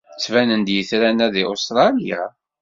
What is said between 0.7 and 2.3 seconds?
yetran-a deg Ustṛalya?